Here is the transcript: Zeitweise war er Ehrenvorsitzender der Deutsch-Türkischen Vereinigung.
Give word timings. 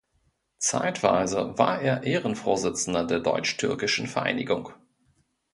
Zeitweise 0.57 1.59
war 1.59 1.79
er 1.79 2.01
Ehrenvorsitzender 2.01 3.05
der 3.05 3.19
Deutsch-Türkischen 3.19 4.07
Vereinigung. 4.07 4.73